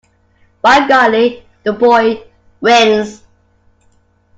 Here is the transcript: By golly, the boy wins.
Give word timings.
By 0.63 0.87
golly, 0.87 1.45
the 1.61 1.73
boy 1.73 2.23
wins. 2.59 3.21